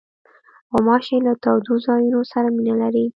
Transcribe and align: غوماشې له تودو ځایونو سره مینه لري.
غوماشې 0.71 1.17
له 1.25 1.33
تودو 1.43 1.73
ځایونو 1.85 2.19
سره 2.31 2.47
مینه 2.55 2.75
لري. 2.81 3.05